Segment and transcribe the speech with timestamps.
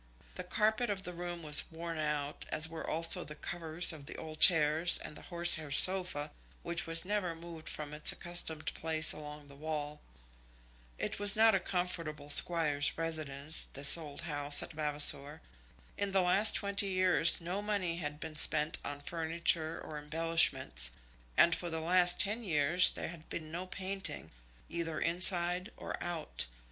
[0.33, 4.15] The carpet of the room was worn out, as were also the covers of the
[4.15, 6.31] old chairs and the horsehair sofa
[6.63, 10.01] which was never moved from its accustomed place along the wall.
[10.97, 15.39] It was not a comfortable Squire's residence, this old house at Vavasor.
[15.99, 20.89] In the last twenty years no money had been spent on furniture or embellishments,
[21.37, 24.31] and for the last ten years there had been no painting,
[24.67, 26.47] either inside or out.